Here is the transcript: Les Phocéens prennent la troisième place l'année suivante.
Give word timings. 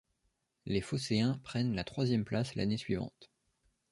Les 0.65 0.81
Phocéens 0.81 1.39
prennent 1.43 1.75
la 1.75 1.83
troisième 1.83 2.25
place 2.25 2.55
l'année 2.55 2.77
suivante. 2.79 3.29